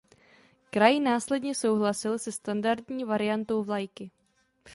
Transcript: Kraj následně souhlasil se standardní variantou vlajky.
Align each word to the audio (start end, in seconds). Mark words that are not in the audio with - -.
Kraj 0.69 0.99
následně 0.99 1.55
souhlasil 1.55 2.19
se 2.19 2.31
standardní 2.31 3.03
variantou 3.03 3.63
vlajky. 3.63 4.11